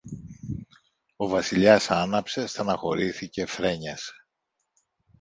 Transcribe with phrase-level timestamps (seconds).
[1.15, 4.11] Ο Βασιλιάς άναψε, στενοχωρέθηκε, φρένιασε.